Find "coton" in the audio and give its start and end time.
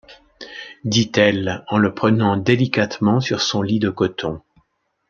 3.91-4.41